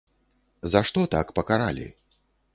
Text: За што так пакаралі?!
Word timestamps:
За 0.73 0.81
што 0.91 1.03
так 1.13 1.35
пакаралі?! 1.41 1.87